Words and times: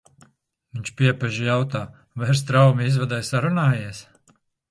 Viņš 0.77 0.91
piepeži 1.01 1.43
jautā: 1.49 1.81
vai 2.21 2.31
ar 2.35 2.39
Straumi 2.41 2.89
izvadē 2.93 3.23
sarunājies? 3.29 4.01